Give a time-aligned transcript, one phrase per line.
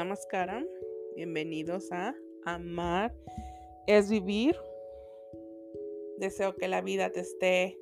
[0.00, 0.66] Namaskaram.
[1.14, 2.14] Bienvenidos a
[2.46, 3.12] Amar
[3.86, 4.56] es Vivir.
[6.16, 7.76] Deseo que la vida te esté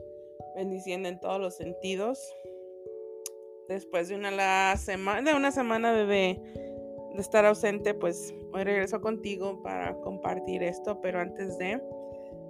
[0.57, 2.19] bendiciendo en todos los sentidos.
[3.69, 9.01] Después de una, la semana, de una semana de, de estar ausente, pues hoy regreso
[9.01, 11.01] contigo para compartir esto.
[11.01, 11.81] Pero antes de,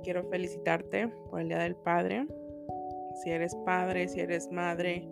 [0.03, 2.27] quiero felicitarte por el Día del Padre.
[3.23, 5.07] Si eres padre, si eres madre,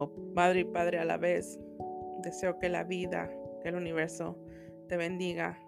[0.00, 1.60] o madre y padre a la vez,
[2.24, 3.30] deseo que la vida,
[3.66, 4.38] que el universo
[4.88, 5.58] te bendiga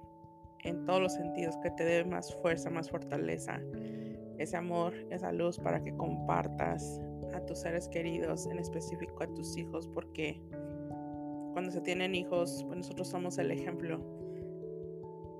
[0.62, 3.60] en todos los sentidos, que te dé más fuerza, más fortaleza,
[4.38, 7.00] ese amor, esa luz para que compartas
[7.34, 10.40] a tus seres queridos, en específico a tus hijos, porque
[11.54, 13.98] cuando se tienen hijos, pues nosotros somos el ejemplo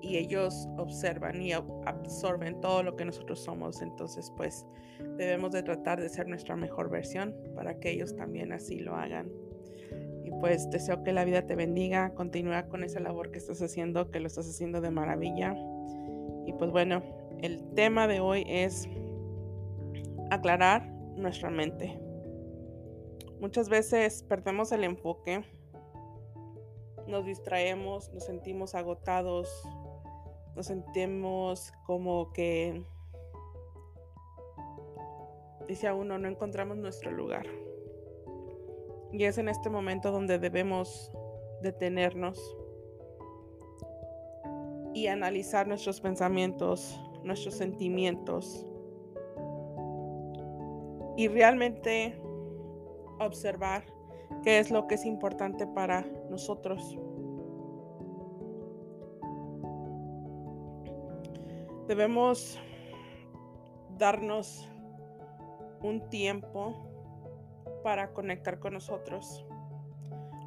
[0.01, 3.81] y ellos observan y absorben todo lo que nosotros somos.
[3.81, 4.65] Entonces, pues
[5.15, 9.31] debemos de tratar de ser nuestra mejor versión para que ellos también así lo hagan.
[10.23, 14.11] Y pues deseo que la vida te bendiga, continúa con esa labor que estás haciendo,
[14.11, 15.55] que lo estás haciendo de maravilla.
[16.45, 17.03] Y pues bueno,
[17.41, 18.87] el tema de hoy es
[20.29, 21.99] aclarar nuestra mente.
[23.39, 25.45] Muchas veces perdemos el enfoque,
[27.07, 29.49] nos distraemos, nos sentimos agotados,
[30.55, 32.83] nos sentimos como que,
[35.67, 37.47] dice uno, no encontramos nuestro lugar.
[39.11, 41.11] Y es en este momento donde debemos
[41.61, 42.57] detenernos
[44.93, 48.65] y analizar nuestros pensamientos, nuestros sentimientos
[51.17, 52.19] y realmente
[53.19, 53.83] observar
[54.43, 56.97] qué es lo que es importante para nosotros.
[61.87, 62.59] Debemos
[63.97, 64.69] darnos
[65.81, 66.88] un tiempo
[67.83, 69.45] para conectar con nosotros.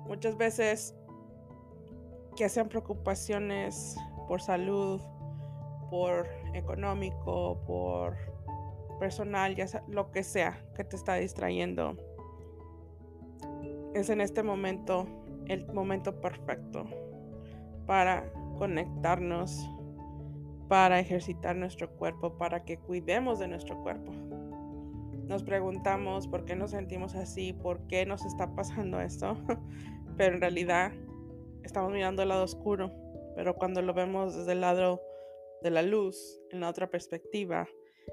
[0.07, 0.95] Muchas veces
[2.37, 3.97] que sean preocupaciones
[4.29, 5.01] por salud,
[5.91, 8.17] por económico, por
[8.99, 11.97] personal, ya sea lo que sea que te está distrayendo.
[13.95, 15.07] Es en este momento
[15.47, 16.87] el momento perfecto
[17.87, 19.69] para conectarnos,
[20.69, 24.13] para ejercitar nuestro cuerpo, para que cuidemos de nuestro cuerpo.
[25.33, 29.35] Nos preguntamos por qué nos sentimos así, por qué nos está pasando esto,
[30.19, 30.93] pero en realidad
[31.65, 32.93] estamos mirando el lado oscuro,
[33.35, 35.01] pero cuando lo vemos desde el lado
[35.63, 37.67] de la luz, en la otra perspectiva,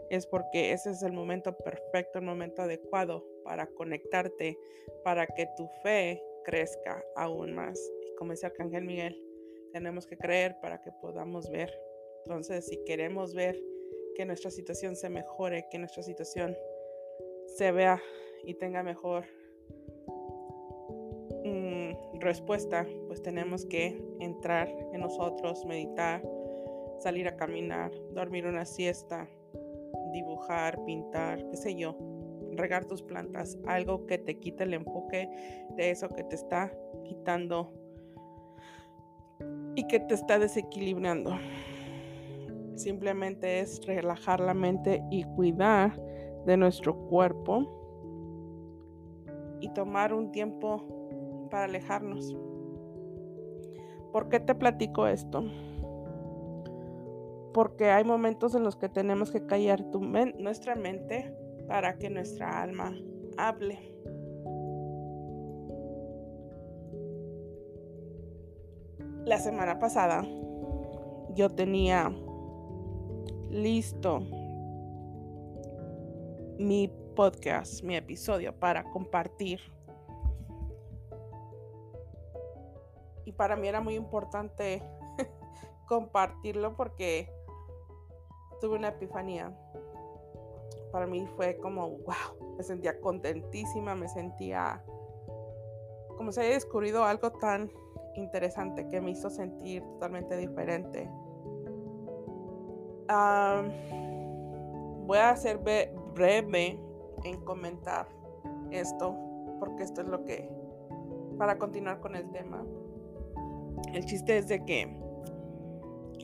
[0.09, 4.57] es porque ese es el momento perfecto, el momento adecuado para conectarte,
[5.03, 7.77] para que tu fe crezca aún más.
[8.01, 9.21] Y como dice Arcángel Miguel,
[9.73, 11.69] tenemos que creer para que podamos ver.
[12.23, 13.61] Entonces, si queremos ver
[14.15, 16.55] que nuestra situación se mejore, que nuestra situación
[17.55, 18.01] se vea
[18.43, 19.25] y tenga mejor
[21.43, 26.23] mm, respuesta, pues tenemos que entrar en nosotros, meditar,
[26.99, 29.27] salir a caminar, dormir una siesta,
[30.13, 31.97] dibujar, pintar, qué sé yo,
[32.53, 35.29] regar tus plantas, algo que te quite el enfoque
[35.75, 36.71] de eso que te está
[37.03, 37.73] quitando
[39.75, 41.37] y que te está desequilibrando.
[42.75, 45.99] Simplemente es relajar la mente y cuidar
[46.45, 47.79] de nuestro cuerpo
[49.59, 52.35] y tomar un tiempo para alejarnos.
[54.11, 55.43] ¿Por qué te platico esto?
[57.53, 59.85] Porque hay momentos en los que tenemos que callar
[60.37, 61.35] nuestra mente
[61.67, 62.95] para que nuestra alma
[63.37, 63.77] hable.
[69.25, 70.25] La semana pasada
[71.35, 72.11] yo tenía
[73.49, 74.23] listo
[76.59, 79.59] mi podcast, mi episodio para compartir.
[83.23, 84.83] Y para mí era muy importante
[85.87, 87.31] compartirlo porque
[88.59, 89.57] tuve una epifanía.
[90.91, 94.83] Para mí fue como, wow, me sentía contentísima, me sentía
[96.17, 97.71] como si haya descubierto algo tan
[98.15, 101.09] interesante que me hizo sentir totalmente diferente.
[105.07, 105.59] voy a ser
[106.19, 106.77] breve
[107.23, 108.05] en comentar
[108.71, 109.15] esto,
[109.57, 110.49] porque esto es lo que,
[111.37, 112.65] para continuar con el tema,
[113.93, 114.99] el chiste es de que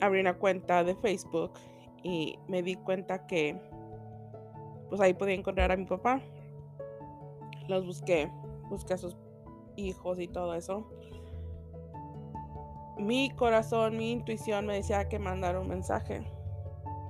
[0.02, 1.52] abrí una cuenta de Facebook
[2.02, 3.58] y me di cuenta que
[4.90, 6.20] pues ahí podía encontrar a mi papá.
[7.66, 8.30] Los busqué,
[8.68, 9.16] busqué a sus
[9.76, 10.86] hijos y todo eso.
[12.98, 16.35] Mi corazón, mi intuición me decía que mandara un mensaje.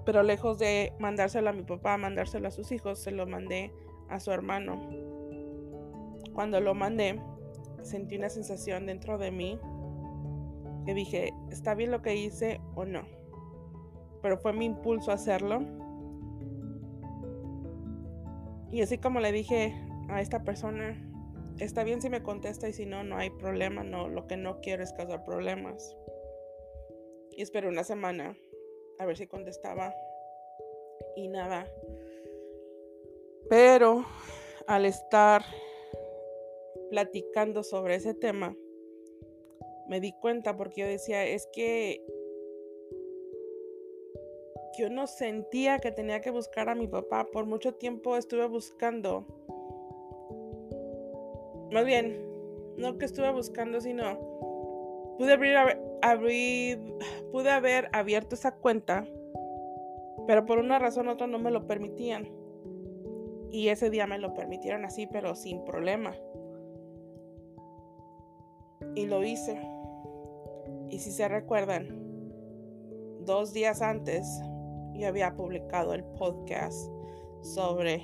[0.07, 3.73] Pero lejos de mandárselo a mi papá, mandárselo a sus hijos, se lo mandé
[4.09, 4.89] a su hermano.
[6.33, 7.21] Cuando lo mandé,
[7.83, 9.59] sentí una sensación dentro de mí
[10.87, 13.03] que dije, ¿está bien lo que hice o no?
[14.23, 15.61] Pero fue mi impulso hacerlo.
[18.71, 19.75] Y así como le dije
[20.09, 21.03] a esta persona,
[21.59, 24.61] está bien si me contesta y si no, no hay problema, no, lo que no
[24.61, 25.97] quiero es causar problemas.
[27.33, 28.37] Y esperé una semana
[28.99, 29.95] a ver si contestaba
[31.17, 31.67] y nada.
[33.49, 34.05] Pero
[34.67, 35.43] al estar
[36.91, 38.57] platicando sobre ese tema,
[39.89, 42.05] me di cuenta porque yo decía, es que
[44.77, 47.27] yo no sentía que tenía que buscar a mi papá.
[47.33, 49.25] Por mucho tiempo estuve buscando.
[51.73, 52.27] Más bien,
[52.77, 54.19] no que estuve buscando, sino
[55.19, 55.57] pude abrir,
[57.33, 59.07] pude haber abierto esa cuenta,
[60.27, 62.29] pero por una razón u otra no me lo permitían.
[63.51, 66.15] Y ese día me lo permitieron así, pero sin problema.
[68.95, 69.61] Y lo hice.
[70.91, 71.89] Y si se recuerdan,
[73.25, 74.27] dos días antes
[74.95, 76.91] yo había publicado el podcast
[77.43, 78.03] sobre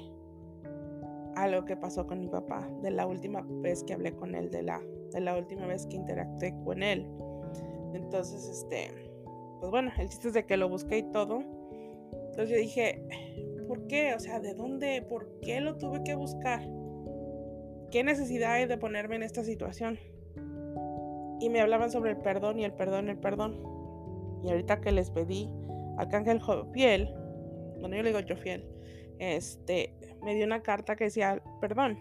[1.37, 4.63] algo que pasó con mi papá, de la última vez que hablé con él, de
[4.63, 4.81] la,
[5.13, 7.07] de la última vez que interactué con él.
[7.95, 8.93] Entonces, este,
[9.61, 11.41] pues bueno, el chiste es de que lo busqué y todo.
[12.31, 13.07] Entonces yo dije,
[13.69, 14.15] ¿por qué?
[14.15, 15.03] O sea, ¿de dónde?
[15.03, 16.63] ¿Por qué lo tuve que buscar?
[17.91, 19.99] ¿Qué necesidad hay de ponerme en esta situación?
[21.43, 23.61] y me hablaban sobre el perdón y el perdón, el perdón.
[24.45, 25.51] Y ahorita que les pedí
[25.99, 26.41] a Ángel
[26.73, 27.13] Fiel,
[27.81, 28.65] bueno, yo le digo yo fiel,
[29.19, 29.93] este,
[30.23, 31.99] me dio una carta que decía perdón.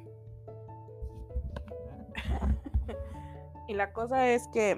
[3.67, 4.77] y la cosa es que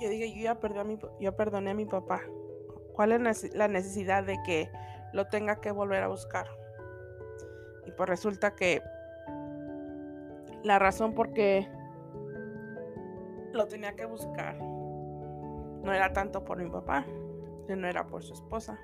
[0.00, 0.98] yo dije, yo ya, a mi,
[1.36, 2.20] perdoné a mi papá.
[2.94, 4.70] ¿Cuál es la necesidad de que
[5.12, 6.46] lo tenga que volver a buscar?
[7.86, 8.82] Y pues resulta que
[10.62, 11.68] la razón por qué
[13.52, 17.04] lo tenía que buscar no era tanto por mi papá,
[17.66, 18.78] sino era por su esposa.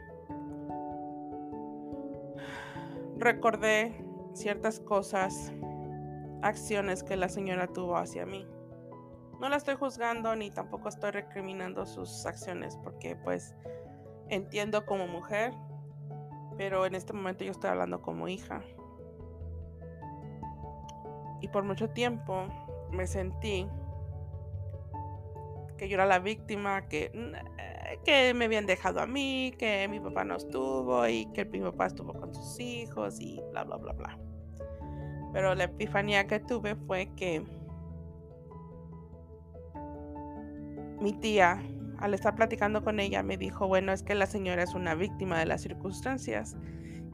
[3.17, 3.95] Recordé
[4.35, 5.53] ciertas cosas,
[6.43, 8.47] acciones que la señora tuvo hacia mí.
[9.41, 13.55] No la estoy juzgando ni tampoco estoy recriminando sus acciones porque pues
[14.29, 15.55] entiendo como mujer,
[16.59, 18.63] pero en este momento yo estoy hablando como hija.
[21.41, 22.49] Y por mucho tiempo
[22.93, 23.67] me sentí
[25.79, 29.99] que yo era la víctima, que, eh, que me habían dejado a mí, que mi
[30.01, 33.95] papá no estuvo y que mi papá estuvo con sus hijos y bla, bla, bla,
[33.95, 34.19] bla.
[35.33, 37.43] Pero la epifanía que tuve fue que
[41.01, 41.63] mi tía,
[41.99, 45.39] al estar platicando con ella, me dijo, bueno, es que la señora es una víctima
[45.39, 46.57] de las circunstancias.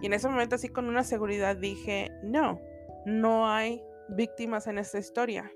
[0.01, 2.61] Y en ese momento así con una seguridad dije, no,
[3.05, 5.53] no hay víctimas en esta historia.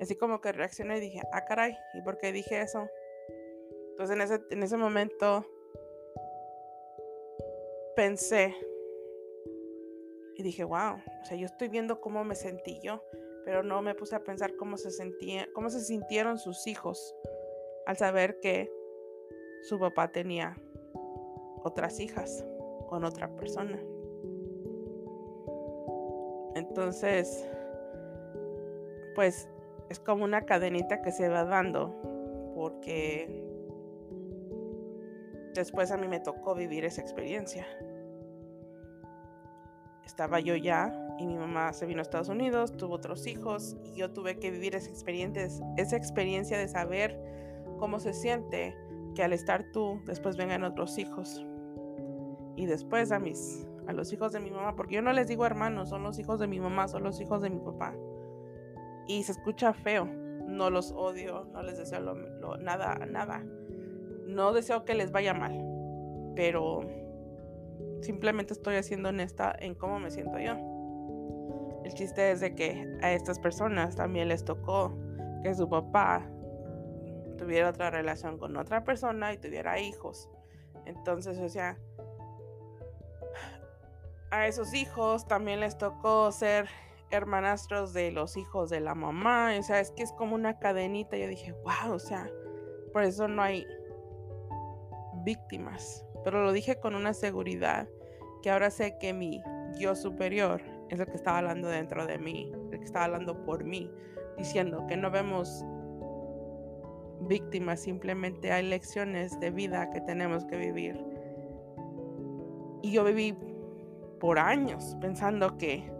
[0.00, 2.88] Así como que reaccioné y dije, ah, caray, ¿y por qué dije eso?
[3.90, 5.44] Entonces en ese, en ese momento
[7.96, 8.54] pensé
[10.36, 13.02] y dije, wow, o sea, yo estoy viendo cómo me sentí yo,
[13.48, 17.14] pero no me puse a pensar cómo se sentía, cómo se sintieron sus hijos
[17.86, 18.70] al saber que
[19.62, 20.54] su papá tenía
[21.64, 22.44] otras hijas
[22.90, 23.80] con otra persona.
[26.56, 27.48] Entonces,
[29.14, 29.48] pues
[29.88, 33.46] es como una cadenita que se va dando porque
[35.54, 37.66] después a mí me tocó vivir esa experiencia.
[40.04, 43.94] Estaba yo ya y mi mamá se vino a Estados Unidos, tuvo otros hijos y
[43.94, 47.18] yo tuve que vivir esa experiencia, esa experiencia de saber
[47.78, 48.76] cómo se siente
[49.14, 51.44] que al estar tú después vengan otros hijos.
[52.56, 55.46] Y después a mis a los hijos de mi mamá, porque yo no les digo
[55.46, 57.94] hermanos, son los hijos de mi mamá, son los hijos de mi papá.
[59.06, 62.14] Y se escucha feo, no los odio, no les deseo
[62.60, 63.42] nada, nada.
[64.26, 65.64] No deseo que les vaya mal,
[66.36, 66.82] pero
[68.02, 70.67] simplemente estoy haciendo honesta en cómo me siento yo.
[71.88, 74.94] El chiste es de que a estas personas también les tocó
[75.42, 76.30] que su papá
[77.38, 80.28] tuviera otra relación con otra persona y tuviera hijos.
[80.84, 81.78] Entonces, o sea,
[84.30, 86.68] a esos hijos también les tocó ser
[87.10, 89.54] hermanastros de los hijos de la mamá.
[89.58, 91.16] O sea, es que es como una cadenita.
[91.16, 92.30] Yo dije, wow, o sea,
[92.92, 93.66] por eso no hay
[95.24, 96.04] víctimas.
[96.22, 97.88] Pero lo dije con una seguridad
[98.42, 99.40] que ahora sé que mi
[99.78, 103.64] yo superior es el que estaba hablando dentro de mí, el que estaba hablando por
[103.64, 103.90] mí,
[104.36, 105.64] diciendo que no vemos
[107.20, 111.04] víctimas, simplemente hay lecciones de vida que tenemos que vivir.
[112.82, 113.36] Y yo viví
[114.20, 115.90] por años pensando que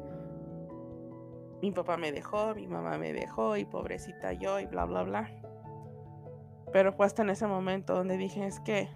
[1.60, 5.30] mi papá me dejó, mi mamá me dejó y pobrecita yo y bla, bla, bla.
[6.72, 8.88] Pero fue hasta en ese momento donde dije, es que,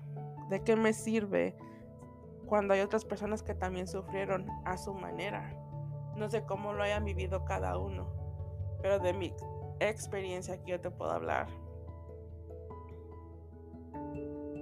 [0.48, 1.56] ¿de qué me sirve
[2.46, 5.61] cuando hay otras personas que también sufrieron a su manera?
[6.22, 8.06] No sé cómo lo hayan vivido cada uno,
[8.80, 9.34] pero de mi
[9.80, 11.48] experiencia que yo te puedo hablar.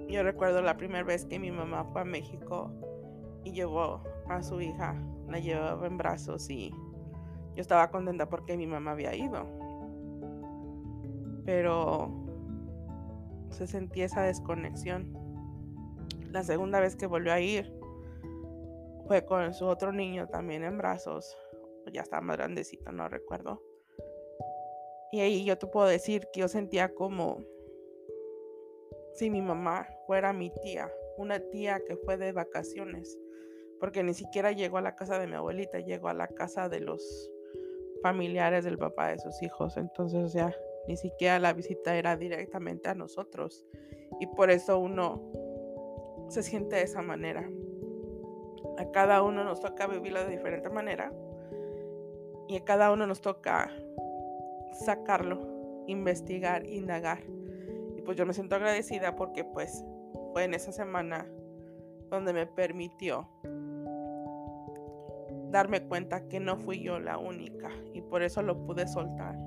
[0.09, 2.71] Yo recuerdo la primera vez que mi mamá fue a México
[3.43, 4.95] y llevó a su hija,
[5.29, 6.71] la llevaba en brazos y
[7.53, 9.45] yo estaba contenta porque mi mamá había ido.
[11.45, 12.09] Pero
[13.51, 15.15] se sentía esa desconexión.
[16.31, 17.71] La segunda vez que volvió a ir
[19.05, 21.37] fue con su otro niño también en brazos.
[21.91, 23.61] Ya estaba más grandecito, no recuerdo.
[25.11, 27.43] Y ahí yo te puedo decir que yo sentía como
[29.13, 33.19] si mi mamá fuera mi tía, una tía que fue de vacaciones,
[33.79, 36.79] porque ni siquiera llegó a la casa de mi abuelita, llegó a la casa de
[36.79, 37.29] los
[38.01, 39.75] familiares del papá de sus hijos.
[39.77, 40.55] Entonces, o sea,
[40.87, 43.65] ni siquiera la visita era directamente a nosotros.
[44.19, 45.21] Y por eso uno
[46.29, 47.49] se siente de esa manera.
[48.77, 51.13] A cada uno nos toca vivirlo de diferente manera.
[52.51, 53.71] Y a cada uno nos toca
[54.73, 57.19] sacarlo, investigar, indagar.
[57.95, 59.85] Y pues yo me siento agradecida porque pues
[60.33, 61.25] fue en esa semana
[62.09, 63.29] donde me permitió
[65.49, 69.37] darme cuenta que no fui yo la única y por eso lo pude soltar.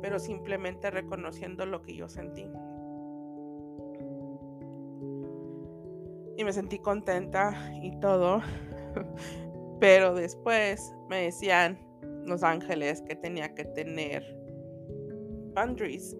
[0.00, 2.50] Pero simplemente reconociendo lo que yo sentí.
[6.38, 8.40] Y me sentí contenta y todo.
[9.80, 11.78] Pero después me decían
[12.24, 14.22] los ángeles que tenía que tener
[15.54, 16.16] boundaries,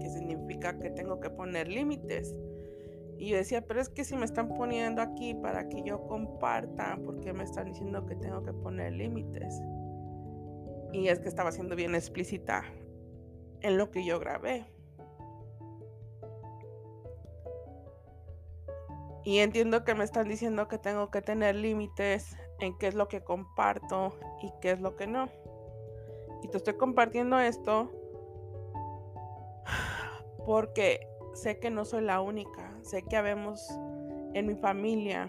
[0.00, 2.34] que significa que tengo que poner límites.
[3.18, 6.98] Y yo decía, pero es que si me están poniendo aquí para que yo comparta,
[7.04, 9.60] ¿por qué me están diciendo que tengo que poner límites?
[10.92, 12.62] Y es que estaba siendo bien explícita
[13.60, 14.66] en lo que yo grabé.
[19.28, 23.08] Y entiendo que me están diciendo que tengo que tener límites en qué es lo
[23.08, 25.28] que comparto y qué es lo que no.
[26.42, 27.92] Y te estoy compartiendo esto
[30.46, 33.68] porque sé que no soy la única, sé que habemos
[34.32, 35.28] en mi familia,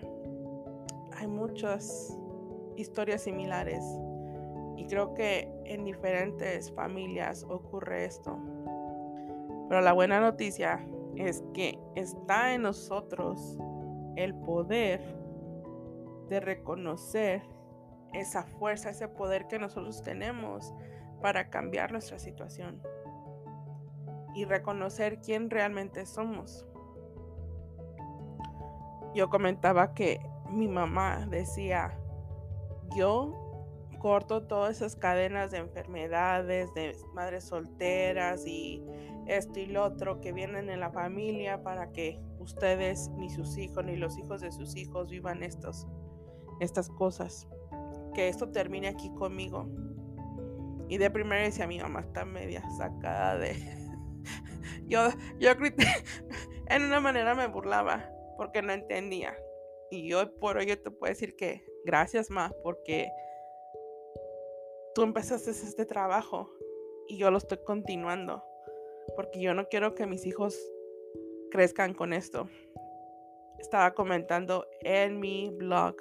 [1.18, 2.18] hay muchas
[2.78, 3.84] historias similares
[4.78, 8.40] y creo que en diferentes familias ocurre esto.
[9.68, 10.88] Pero la buena noticia
[11.18, 13.58] es que está en nosotros
[14.16, 15.02] el poder
[16.28, 17.42] de reconocer
[18.14, 20.74] esa fuerza, ese poder que nosotros tenemos
[21.22, 22.82] para cambiar nuestra situación
[24.34, 26.66] y reconocer quién realmente somos.
[29.14, 32.00] Yo comentaba que mi mamá decía,
[32.96, 33.50] yo
[34.00, 38.84] corto todas esas cadenas de enfermedades, de madres solteras y
[39.28, 43.84] esto y lo otro que vienen en la familia para que ustedes, ni sus hijos,
[43.86, 45.88] ni los hijos de sus hijos vivan estos,
[46.60, 47.48] estas cosas.
[48.14, 49.70] Que esto termine aquí conmigo.
[50.90, 53.54] Y de primera decía mi mamá está media sacada de,
[54.88, 55.52] yo, yo
[56.68, 59.38] en una manera me burlaba porque no entendía.
[59.92, 63.10] Y hoy por hoy yo te puedo decir que gracias más porque
[64.96, 66.50] tú empezaste este trabajo
[67.08, 68.44] y yo lo estoy continuando.
[69.16, 70.60] Porque yo no quiero que mis hijos
[71.50, 72.48] crezcan con esto.
[73.58, 75.96] Estaba comentando en mi blog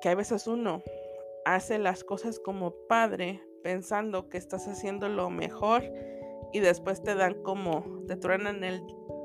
[0.00, 0.82] que a veces uno
[1.44, 5.84] hace las cosas como padre pensando que estás haciendo lo mejor
[6.52, 8.60] y después te dan como, te truenan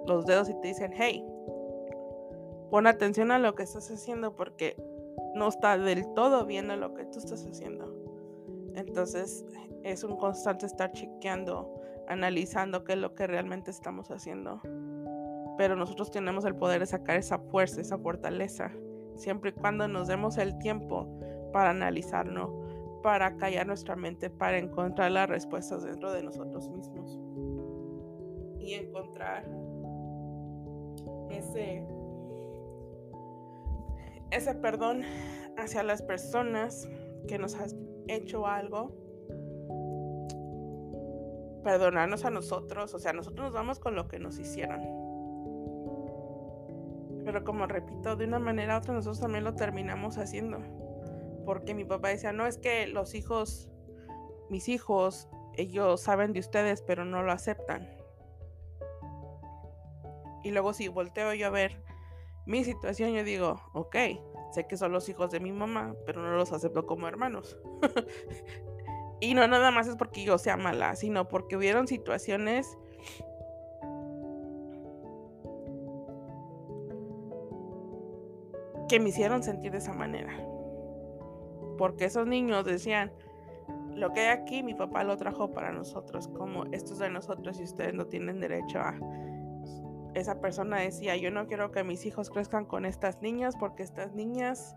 [0.06, 1.24] los dedos y te dicen, hey,
[2.70, 4.76] pon atención a lo que estás haciendo porque
[5.36, 7.94] no está del todo bien lo que tú estás haciendo.
[8.76, 9.46] Entonces
[9.84, 14.62] es un constante estar chequeando, analizando qué es lo que realmente estamos haciendo.
[15.58, 18.72] Pero nosotros tenemos el poder de sacar esa fuerza, esa fortaleza,
[19.16, 21.08] siempre y cuando nos demos el tiempo
[21.52, 22.52] para analizarnos,
[23.02, 27.20] para callar nuestra mente, para encontrar las respuestas dentro de nosotros mismos.
[28.60, 29.46] Y encontrar
[31.30, 31.86] ese
[34.32, 35.04] ese perdón
[35.58, 36.88] hacia las personas
[37.28, 37.70] que nos han
[38.08, 38.92] hecho algo
[41.68, 44.82] perdonarnos a nosotros, o sea, nosotros nos vamos con lo que nos hicieron.
[47.26, 50.60] Pero como repito, de una manera u otra nosotros también lo terminamos haciendo
[51.48, 53.70] porque mi papá decía, no es que los hijos,
[54.50, 57.90] mis hijos, ellos saben de ustedes, pero no lo aceptan.
[60.44, 61.82] Y luego si volteo yo a ver
[62.46, 63.96] mi situación, yo digo, ok,
[64.52, 67.58] sé que son los hijos de mi mamá, pero no los acepto como hermanos.
[69.20, 72.78] y no nada más es porque yo sea mala, sino porque hubieron situaciones
[78.88, 80.34] que me hicieron sentir de esa manera.
[81.78, 83.12] Porque esos niños decían,
[83.94, 87.60] lo que hay aquí mi papá lo trajo para nosotros, como esto es de nosotros
[87.60, 88.96] y ustedes no tienen derecho a...
[90.14, 94.14] Esa persona decía, yo no quiero que mis hijos crezcan con estas niñas porque estas
[94.14, 94.76] niñas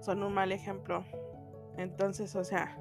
[0.00, 1.04] son un mal ejemplo.
[1.76, 2.76] Entonces, o sea,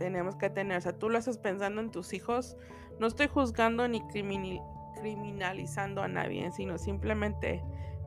[0.00, 2.56] tenemos que tener, o sea, tú lo estás pensando en tus hijos,
[2.98, 7.62] no estoy juzgando ni criminalizando a nadie, sino simplemente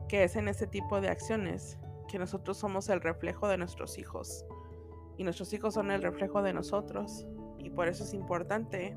[0.08, 4.44] que es en ese tipo de acciones que nosotros somos el reflejo de nuestros hijos.
[5.16, 7.28] Y nuestros hijos son el reflejo de nosotros.
[7.58, 8.96] Y por eso es importante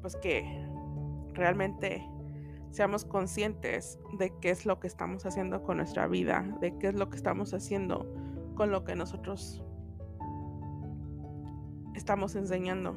[0.00, 0.66] pues que
[1.34, 2.04] realmente
[2.72, 6.94] seamos conscientes de qué es lo que estamos haciendo con nuestra vida, de qué es
[6.94, 8.12] lo que estamos haciendo
[8.56, 9.62] con lo que nosotros
[12.02, 12.96] estamos enseñando.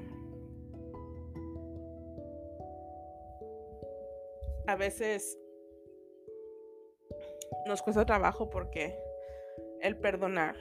[4.66, 5.38] A veces
[7.68, 8.98] nos cuesta trabajo porque
[9.82, 10.56] el perdonar,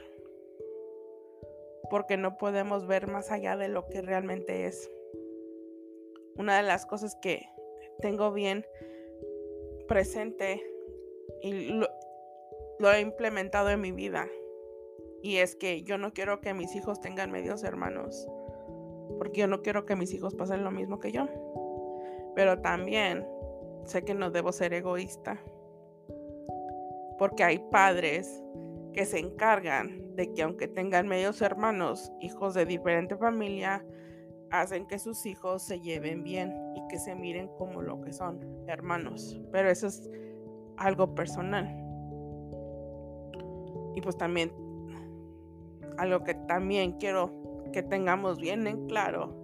[1.89, 4.91] porque no podemos ver más allá de lo que realmente es.
[6.37, 7.49] Una de las cosas que
[8.03, 8.67] tengo bien
[9.89, 10.63] presente
[11.41, 14.29] y lo, he implementado en mi vida
[15.23, 18.29] y es que yo no quiero que mis hijos tengan medios hermanos
[19.19, 21.29] porque yo no quiero que mis hijos pasen lo mismo que yo.
[22.35, 23.27] Pero también
[23.85, 25.39] sé que no debo ser egoísta
[27.19, 28.43] porque hay padres
[28.93, 33.85] que se encargan de que aunque tengan medios hermanos, hijos de diferente familia,
[34.51, 38.41] hacen que sus hijos se lleven bien y que se miren como lo que son,
[38.69, 39.41] hermanos.
[39.51, 40.09] Pero eso es
[40.77, 41.67] algo personal.
[43.97, 44.53] Y pues también,
[45.99, 47.33] algo que también quiero
[47.73, 49.35] que tengamos bien en claro,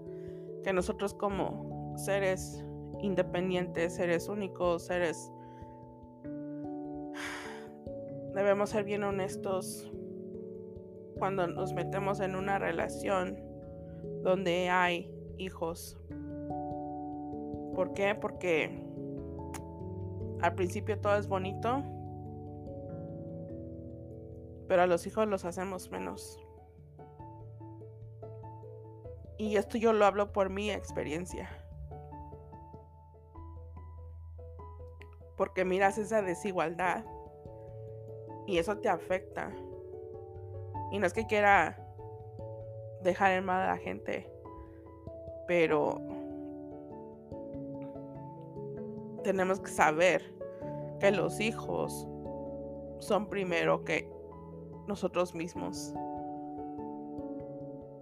[0.63, 2.65] que nosotros como seres
[3.01, 5.33] independientes, seres únicos, seres
[8.35, 9.91] debemos ser bien honestos
[11.19, 13.39] cuando nos metemos en una relación
[14.23, 15.99] donde hay hijos.
[17.75, 18.15] ¿Por qué?
[18.15, 18.87] Porque
[20.41, 21.83] al principio todo es bonito,
[24.67, 26.39] pero a los hijos los hacemos menos.
[29.41, 31.49] Y esto yo lo hablo por mi experiencia.
[35.39, 37.07] Porque miras esa desigualdad
[38.47, 39.51] y eso te afecta.
[40.93, 41.83] Y no es que quiera
[43.03, 44.31] dejar en mal a la gente,
[45.47, 46.03] pero
[49.25, 50.35] tenemos que saber
[51.01, 52.07] que los hijos
[52.99, 54.07] son primero que
[54.87, 55.95] nosotros mismos.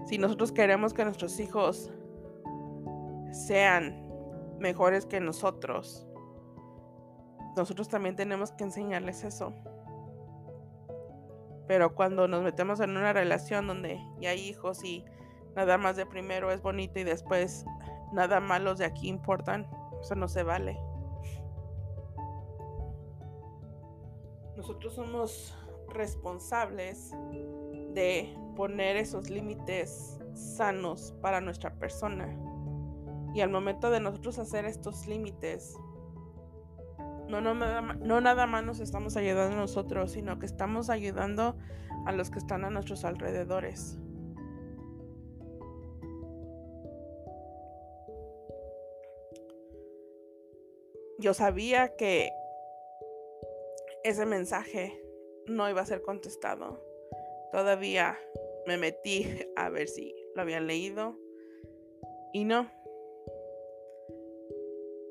[0.08, 1.90] Si nosotros queremos que nuestros hijos
[3.30, 4.08] sean
[4.58, 6.08] mejores que nosotros,
[7.54, 9.52] nosotros también tenemos que enseñarles eso.
[11.66, 15.04] Pero cuando nos metemos en una relación donde ya hay hijos y
[15.54, 17.66] nada más de primero es bonito y después
[18.14, 19.68] nada malos de aquí importan,
[20.00, 20.80] eso no se vale.
[24.56, 25.54] Nosotros somos
[25.90, 27.12] responsables
[27.92, 32.36] de poner esos límites sanos para nuestra persona.
[33.32, 35.76] Y al momento de nosotros hacer estos límites,
[37.28, 41.56] no, no, nada más nos estamos ayudando nosotros, sino que estamos ayudando
[42.04, 43.96] a los que están a nuestros alrededores.
[51.20, 52.32] Yo sabía que
[54.02, 55.00] ese mensaje
[55.46, 56.82] no iba a ser contestado.
[57.52, 58.18] Todavía
[58.68, 59.26] me metí
[59.56, 61.16] a ver si lo habían leído
[62.32, 62.70] y no.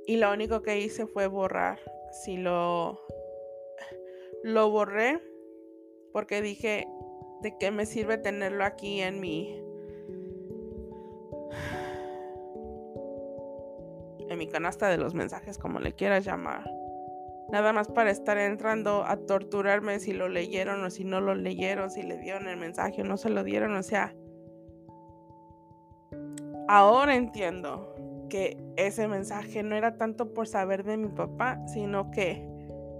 [0.05, 1.79] Y lo único que hice fue borrar
[2.23, 3.01] si lo,
[4.43, 5.19] lo borré
[6.13, 6.87] porque dije,
[7.41, 9.49] ¿de qué me sirve tenerlo aquí en mi...
[14.29, 16.76] en mi canasta de los mensajes, como le quieras llamar?
[17.51, 21.89] Nada más para estar entrando a torturarme si lo leyeron o si no lo leyeron,
[21.89, 24.13] si le dieron el mensaje o no se lo dieron, o sea...
[26.67, 27.95] Ahora entiendo
[28.29, 32.45] que ese mensaje no era tanto por saber de mi papá, sino que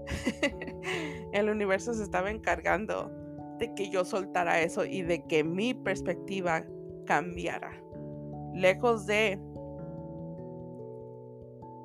[1.32, 3.10] el universo se estaba encargando
[3.58, 6.64] de que yo soltara eso y de que mi perspectiva
[7.04, 7.72] cambiara.
[8.54, 9.38] Lejos de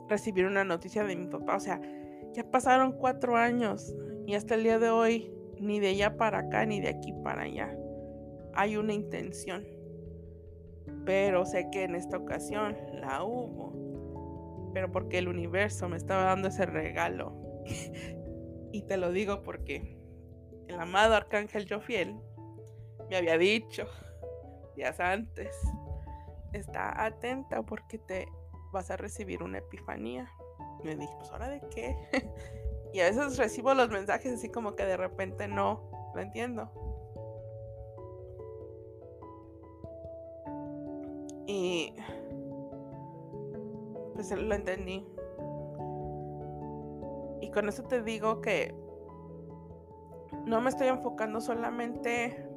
[0.07, 1.55] recibir una noticia de mi papá.
[1.55, 1.81] O sea,
[2.33, 6.65] ya pasaron cuatro años y hasta el día de hoy ni de allá para acá,
[6.65, 7.75] ni de aquí para allá.
[8.53, 9.65] Hay una intención.
[11.05, 14.71] Pero sé que en esta ocasión la hubo.
[14.73, 17.33] Pero porque el universo me estaba dando ese regalo.
[18.71, 19.97] y te lo digo porque
[20.67, 22.15] el amado Arcángel Jofiel
[23.09, 23.87] me había dicho
[24.75, 25.55] días antes,
[26.51, 28.27] está atenta porque te
[28.71, 30.29] vas a recibir una epifanía.
[30.83, 31.97] Me dije, pues ahora de qué?
[32.93, 36.69] y a veces recibo los mensajes así como que de repente no lo entiendo.
[41.45, 41.93] Y
[44.13, 45.05] pues lo entendí.
[47.41, 48.73] Y con eso te digo que
[50.45, 52.47] no me estoy enfocando solamente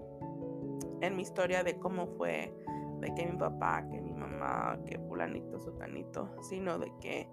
[1.00, 2.54] en mi historia de cómo fue,
[3.00, 7.28] de que mi papá, que mi mamá, que fulanito, sotanito, sino de que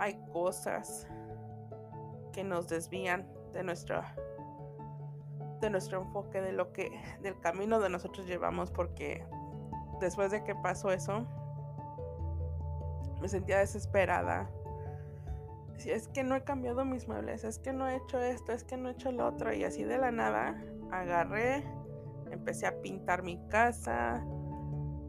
[0.00, 1.06] hay cosas
[2.32, 3.62] que nos desvían de
[5.60, 9.26] de nuestro enfoque de lo que del camino de nosotros llevamos porque
[10.00, 11.26] después de que pasó eso
[13.20, 14.50] me sentía desesperada.
[15.76, 18.64] Si es que no he cambiado mis muebles es que no he hecho esto es
[18.64, 20.58] que no he hecho lo otro y así de la nada
[20.90, 21.62] agarré
[22.30, 24.24] empecé a pintar mi casa.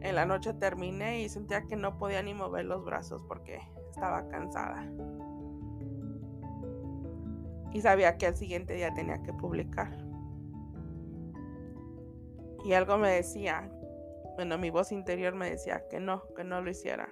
[0.00, 4.26] En la noche terminé y sentía que no podía ni mover los brazos porque estaba
[4.28, 4.90] cansada.
[7.72, 9.90] Y sabía que al siguiente día tenía que publicar.
[12.64, 13.70] Y algo me decía,
[14.36, 17.08] bueno, mi voz interior me decía que no, que no lo hiciera.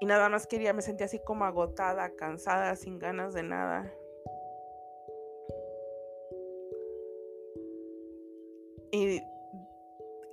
[0.00, 3.92] Y nada más quería, me sentía así como agotada, cansada, sin ganas de nada.
[8.92, 9.20] Y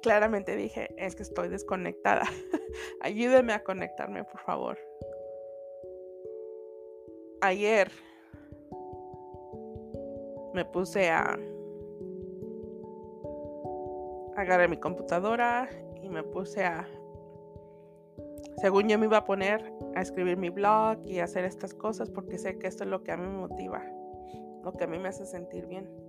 [0.05, 2.25] claramente dije, es que estoy desconectada.
[3.01, 4.77] Ayúdeme a conectarme, por favor.
[7.41, 7.89] Ayer
[10.53, 11.39] me puse a
[14.35, 15.67] agarré mi computadora
[16.03, 16.87] y me puse a
[18.57, 22.37] según yo me iba a poner a escribir mi blog y hacer estas cosas porque
[22.37, 23.83] sé que esto es lo que a mí me motiva,
[24.63, 26.04] lo que a mí me hace sentir bien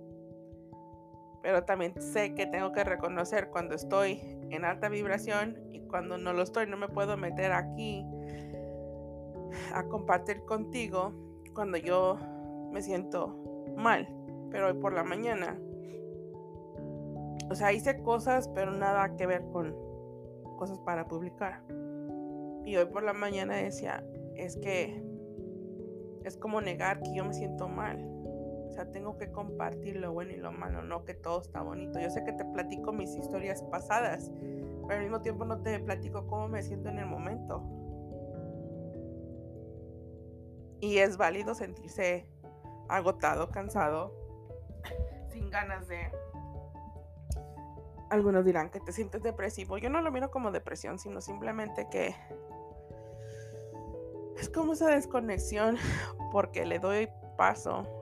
[1.47, 6.33] pero también sé que tengo que reconocer cuando estoy en alta vibración y cuando no
[6.33, 8.05] lo estoy, no me puedo meter aquí
[9.73, 11.13] a compartir contigo
[11.55, 12.17] cuando yo
[12.73, 14.13] me siento mal,
[14.51, 15.57] pero hoy por la mañana,
[17.49, 19.73] o sea, hice cosas, pero nada que ver con
[20.57, 21.63] cosas para publicar.
[22.65, 24.03] Y hoy por la mañana decía,
[24.35, 25.01] es que
[26.25, 28.16] es como negar que yo me siento mal
[28.77, 31.99] sea, tengo que compartir lo bueno y lo malo, no que todo está bonito.
[31.99, 34.31] Yo sé que te platico mis historias pasadas,
[34.87, 37.63] pero al mismo tiempo no te platico cómo me siento en el momento.
[40.79, 42.29] Y es válido sentirse
[42.87, 44.13] agotado, cansado,
[45.29, 46.11] sin ganas de...
[48.09, 49.77] Algunos dirán que te sientes depresivo.
[49.79, 52.15] Yo no lo miro como depresión, sino simplemente que
[54.39, 55.77] es como esa desconexión
[56.31, 57.96] porque le doy paso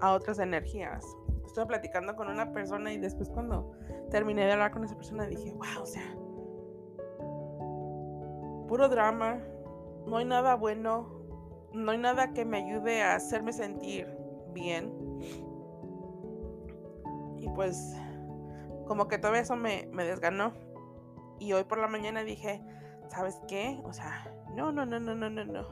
[0.00, 1.04] a otras energías.
[1.44, 3.72] Estuve platicando con una persona y después cuando
[4.10, 6.14] terminé de hablar con esa persona dije, wow, o sea,
[8.68, 9.40] puro drama,
[10.06, 11.08] no hay nada bueno,
[11.72, 14.06] no hay nada que me ayude a hacerme sentir
[14.52, 14.92] bien.
[17.38, 17.96] Y pues
[18.86, 20.52] como que todo eso me, desganó.
[21.38, 22.62] Y hoy por la mañana dije,
[23.08, 23.80] ¿sabes qué?
[23.84, 25.66] O sea, no, no, no, no, no, no, no.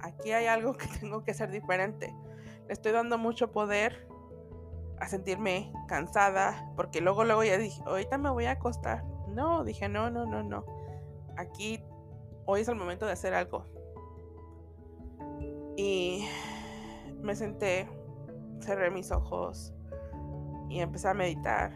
[0.00, 2.14] Aquí hay algo que tengo que hacer diferente
[2.68, 4.06] estoy dando mucho poder
[5.00, 9.04] a sentirme cansada, porque luego, luego ya dije, ahorita me voy a acostar.
[9.28, 10.64] No, dije, no, no, no, no.
[11.36, 11.82] Aquí,
[12.46, 13.64] hoy es el momento de hacer algo.
[15.76, 16.26] Y
[17.22, 17.88] me senté,
[18.60, 19.72] cerré mis ojos
[20.68, 21.72] y empecé a meditar.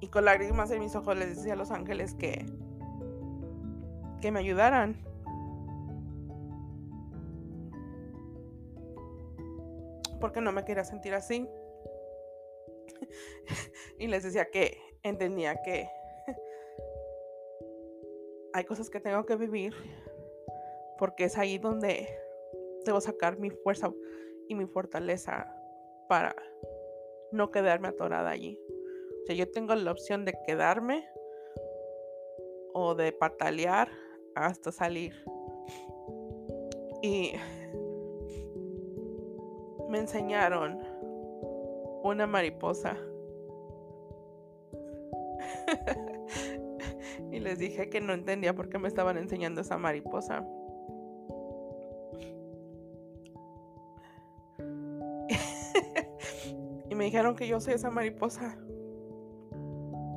[0.00, 2.44] Y con lágrimas en mis ojos les decía a los ángeles que,
[4.20, 5.06] que me ayudaran
[10.20, 11.48] porque no me quería sentir así.
[13.98, 15.88] y les decía que entendía que
[18.52, 19.74] hay cosas que tengo que vivir
[20.98, 22.08] porque es ahí donde
[22.84, 23.92] debo sacar mi fuerza
[24.48, 25.52] y mi fortaleza
[26.08, 26.34] para
[27.32, 28.58] no quedarme atorada allí.
[29.22, 31.06] O sea, yo tengo la opción de quedarme
[32.72, 33.88] o de patalear
[34.34, 35.14] hasta salir.
[37.02, 37.32] Y
[39.88, 40.78] me enseñaron
[42.02, 42.96] una mariposa.
[47.30, 50.44] y les dije que no entendía por qué me estaban enseñando esa mariposa.
[56.90, 58.56] y me dijeron que yo soy esa mariposa.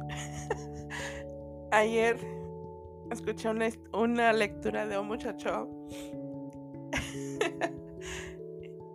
[1.71, 2.17] Ayer
[3.12, 3.49] escuché
[3.93, 5.69] una, lectura de un muchacho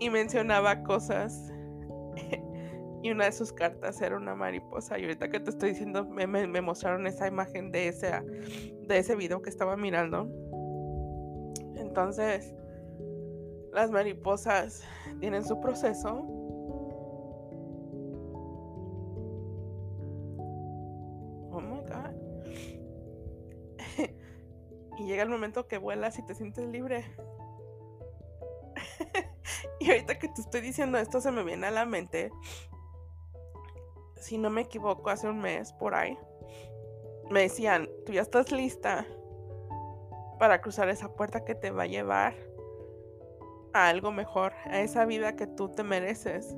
[0.05, 1.51] y mencionaba cosas
[3.03, 4.99] y una de sus cartas era una mariposa.
[4.99, 8.11] Y ahorita que te estoy diciendo, me, me, mostraron esa imagen de ese,
[8.87, 10.29] de ese video que estaba mirando.
[11.77, 12.55] Entonces,
[13.73, 14.87] las mariposas
[15.21, 16.21] tienen su proceso.
[21.51, 22.15] Oh my God.
[24.99, 27.07] y llega el momento que vuelas y te sientes libre.
[29.85, 32.31] Y ahorita que te estoy diciendo esto, se me viene a la mente
[34.25, 36.19] si no me equivoco, hace un mes por ahí,
[37.31, 39.07] me decían, tú ya estás lista
[40.39, 42.35] para cruzar esa puerta que te va a llevar
[43.75, 46.57] a algo mejor, a esa vida que tú te mereces.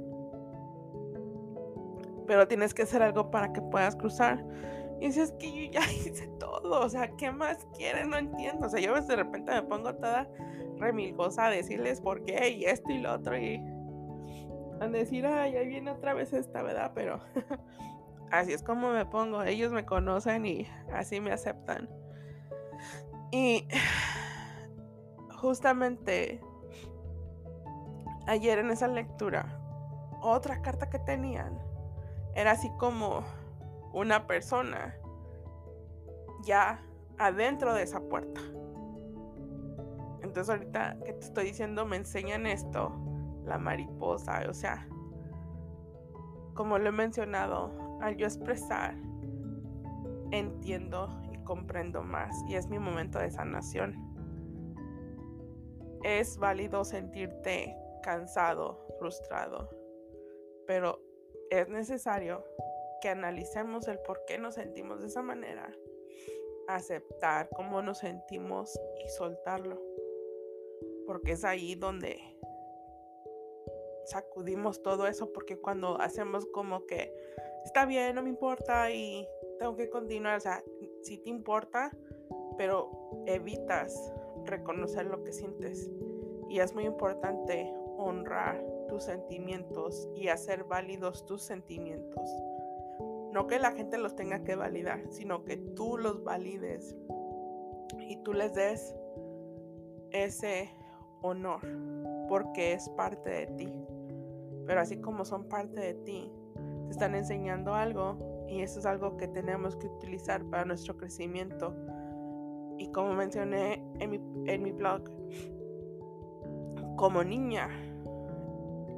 [2.28, 4.44] Pero tienes que hacer algo para que puedas cruzar.
[5.00, 8.10] Y dices que yo ya hice todo, o sea, ¿qué más quieren?
[8.10, 8.68] No entiendo.
[8.68, 10.28] O sea, yo de repente me pongo toda
[10.78, 13.62] remilgosa a decirles por qué y esto y lo otro y
[14.80, 16.92] a decir, ay, ahí viene otra vez esta, ¿verdad?
[16.94, 17.20] Pero
[18.30, 19.42] así es como me pongo.
[19.42, 21.88] Ellos me conocen y así me aceptan.
[23.30, 23.66] Y
[25.38, 26.40] justamente
[28.26, 29.60] ayer en esa lectura,
[30.20, 31.58] otra carta que tenían
[32.34, 33.24] era así como
[33.92, 34.94] una persona
[36.44, 36.82] ya
[37.18, 38.40] adentro de esa puerta.
[40.37, 42.92] Entonces ahorita que te estoy diciendo me enseñan esto
[43.46, 44.87] la mariposa, o sea,
[46.53, 47.72] como lo he mencionado,
[48.03, 48.94] al yo expresar,
[50.33, 53.94] entiendo y comprendo más y es mi momento de sanación.
[56.03, 59.70] Es válido sentirte cansado, frustrado,
[60.66, 61.01] pero
[61.49, 62.44] es necesario
[63.01, 65.72] que analicemos el por qué nos sentimos de esa manera,
[66.68, 69.81] aceptar cómo nos sentimos y soltarlo,
[71.07, 72.21] porque es ahí donde
[74.07, 77.12] sacudimos todo eso porque cuando hacemos como que
[77.64, 79.27] está bien, no me importa y
[79.59, 80.62] tengo que continuar, o sea,
[81.03, 81.90] sí te importa,
[82.57, 82.90] pero
[83.27, 84.12] evitas
[84.45, 85.90] reconocer lo que sientes.
[86.49, 92.31] Y es muy importante honrar tus sentimientos y hacer válidos tus sentimientos.
[93.33, 96.97] No que la gente los tenga que validar, sino que tú los valides
[97.99, 98.95] y tú les des
[100.12, 100.71] ese
[101.26, 101.60] honor
[102.28, 103.86] porque es parte de ti
[104.66, 106.30] pero así como son parte de ti,
[106.86, 111.72] te están enseñando algo y eso es algo que tenemos que utilizar para nuestro crecimiento.
[112.76, 115.02] Y como mencioné en mi, en mi blog,
[116.96, 117.68] como niña,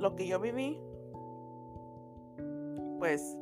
[0.00, 0.80] lo que yo viví,
[2.98, 3.36] pues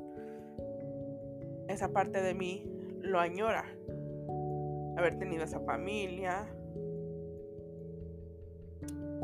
[1.68, 2.68] esa parte de mí
[3.01, 3.64] lo añora.
[4.96, 6.49] Haber tenido esa familia,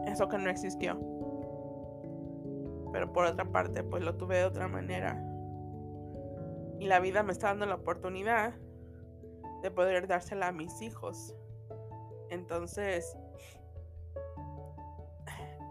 [0.07, 0.99] eso que no existió.
[2.93, 5.23] Pero por otra parte, pues lo tuve de otra manera.
[6.79, 8.55] Y la vida me está dando la oportunidad
[9.63, 11.35] de poder dársela a mis hijos.
[12.29, 13.17] Entonces,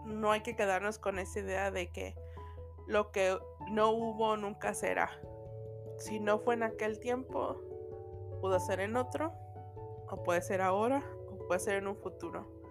[0.06, 2.14] no hay que quedarnos con esa idea de que
[2.86, 3.38] lo que
[3.70, 5.10] no hubo nunca será.
[5.98, 7.60] Si no fue en aquel tiempo,
[8.40, 9.32] pudo ser en otro,
[10.10, 12.61] o puede ser ahora, o puede ser en un futuro.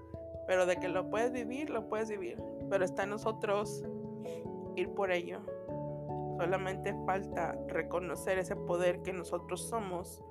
[0.51, 2.37] Pero de que lo puedes vivir, lo puedes vivir.
[2.69, 3.85] Pero está en nosotros
[4.75, 5.39] ir por ello.
[6.37, 10.21] Solamente falta reconocer ese poder que nosotros somos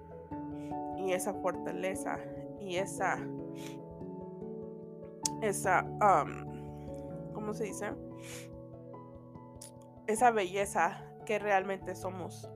[0.98, 2.18] y esa fortaleza
[2.58, 3.16] y esa,
[5.40, 7.94] esa, um, ¿cómo se dice?
[10.06, 12.46] Esa belleza que realmente somos.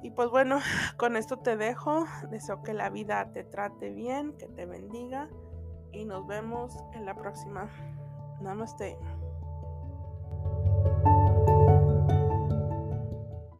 [0.00, 0.60] Y pues bueno,
[0.96, 2.04] con esto te dejo.
[2.30, 5.28] Deseo que la vida te trate bien, que te bendiga.
[5.92, 7.68] Y nos vemos en la próxima.
[8.40, 8.98] Namaste.